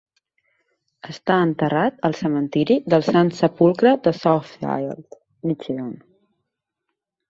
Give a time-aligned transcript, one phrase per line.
[1.13, 5.97] Està enterrat al cementiri del Sant Sepulcre de Southfield, Michigan.